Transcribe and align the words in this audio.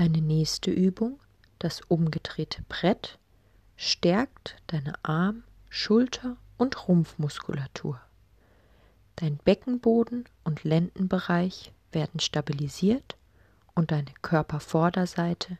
Deine 0.00 0.22
nächste 0.22 0.70
Übung, 0.70 1.20
das 1.58 1.82
umgedrehte 1.82 2.62
Brett, 2.70 3.18
stärkt 3.76 4.56
deine 4.68 4.94
Arm-, 5.04 5.42
Schulter- 5.68 6.38
und 6.56 6.88
Rumpfmuskulatur. 6.88 8.00
Dein 9.16 9.36
Beckenboden 9.36 10.24
und 10.42 10.64
Lendenbereich 10.64 11.74
werden 11.92 12.18
stabilisiert 12.18 13.18
und 13.74 13.90
deine 13.90 14.10
Körpervorderseite 14.22 15.58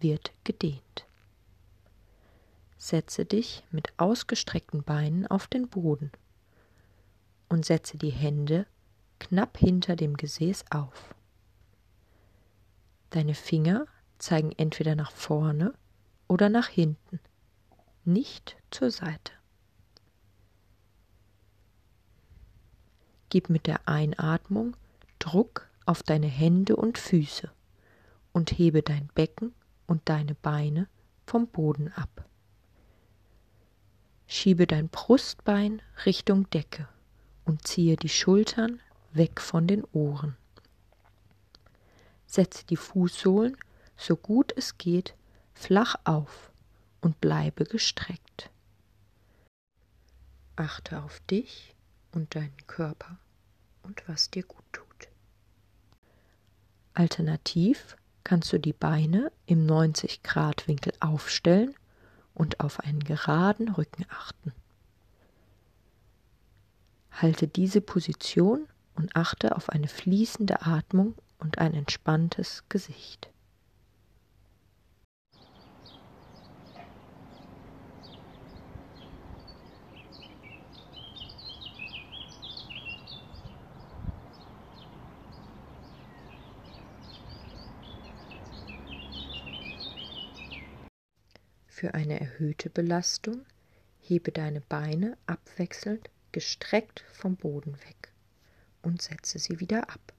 wird 0.00 0.32
gedehnt. 0.44 1.04
Setze 2.78 3.26
dich 3.26 3.62
mit 3.70 3.92
ausgestreckten 3.98 4.84
Beinen 4.84 5.26
auf 5.26 5.48
den 5.48 5.68
Boden 5.68 6.10
und 7.50 7.66
setze 7.66 7.98
die 7.98 8.08
Hände 8.08 8.64
knapp 9.18 9.58
hinter 9.58 9.96
dem 9.96 10.16
Gesäß 10.16 10.64
auf. 10.70 11.14
Deine 13.16 13.32
Finger 13.32 13.86
zeigen 14.18 14.52
entweder 14.58 14.94
nach 14.94 15.10
vorne 15.10 15.72
oder 16.28 16.50
nach 16.50 16.68
hinten, 16.68 17.18
nicht 18.04 18.58
zur 18.70 18.90
Seite. 18.90 19.32
Gib 23.30 23.48
mit 23.48 23.66
der 23.66 23.88
Einatmung 23.88 24.76
Druck 25.18 25.66
auf 25.86 26.02
deine 26.02 26.26
Hände 26.26 26.76
und 26.76 26.98
Füße 26.98 27.50
und 28.34 28.50
hebe 28.50 28.82
dein 28.82 29.08
Becken 29.14 29.54
und 29.86 30.02
deine 30.10 30.34
Beine 30.34 30.86
vom 31.24 31.46
Boden 31.46 31.90
ab. 31.94 32.28
Schiebe 34.26 34.66
dein 34.66 34.90
Brustbein 34.90 35.80
Richtung 36.04 36.50
Decke 36.50 36.86
und 37.46 37.66
ziehe 37.66 37.96
die 37.96 38.10
Schultern 38.10 38.78
weg 39.14 39.40
von 39.40 39.66
den 39.66 39.84
Ohren. 39.94 40.36
Setze 42.36 42.66
die 42.66 42.76
Fußsohlen 42.76 43.56
so 43.96 44.14
gut 44.14 44.52
es 44.56 44.76
geht 44.76 45.14
flach 45.54 45.96
auf 46.04 46.52
und 47.00 47.18
bleibe 47.18 47.64
gestreckt. 47.64 48.50
Achte 50.54 51.02
auf 51.02 51.20
dich 51.20 51.74
und 52.12 52.34
deinen 52.34 52.66
Körper 52.66 53.16
und 53.82 54.06
was 54.06 54.30
dir 54.30 54.42
gut 54.42 54.64
tut. 54.70 55.08
Alternativ 56.92 57.96
kannst 58.22 58.52
du 58.52 58.58
die 58.58 58.74
Beine 58.74 59.32
im 59.46 59.64
90 59.64 60.22
Grad 60.22 60.68
Winkel 60.68 60.92
aufstellen 61.00 61.74
und 62.34 62.60
auf 62.60 62.80
einen 62.80 63.02
geraden 63.02 63.70
Rücken 63.70 64.04
achten. 64.10 64.52
Halte 67.12 67.48
diese 67.48 67.80
Position 67.80 68.68
und 68.94 69.16
achte 69.16 69.56
auf 69.56 69.70
eine 69.70 69.88
fließende 69.88 70.60
Atmung 70.60 71.14
und 71.38 71.58
ein 71.58 71.74
entspanntes 71.74 72.64
Gesicht. 72.68 73.30
Für 91.76 91.92
eine 91.92 92.18
erhöhte 92.18 92.70
Belastung 92.70 93.44
hebe 93.98 94.32
deine 94.32 94.62
Beine 94.62 95.18
abwechselnd 95.26 96.08
gestreckt 96.32 97.04
vom 97.12 97.36
Boden 97.36 97.74
weg 97.82 98.14
und 98.80 99.02
setze 99.02 99.38
sie 99.38 99.60
wieder 99.60 99.90
ab. 99.90 100.15